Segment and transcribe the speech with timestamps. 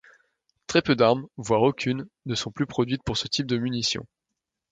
[0.65, 4.03] Très peu d'armes, voire aucune, ne sont plus produites pour ce type de munition.